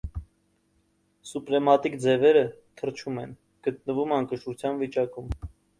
[1.33, 2.43] Սուպրեմատիկ ձևերը
[2.83, 5.35] «թռչում են», գտնվում անկշռության վիճակում։